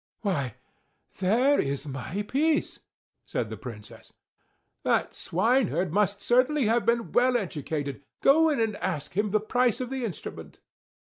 [0.21, 0.55] "Why
[1.19, 2.79] there is my piece,"
[3.23, 4.11] said the Princess.
[4.81, 8.01] "That swineherd must certainly have been well educated!
[8.23, 10.59] Go in and ask him the price of the instrument."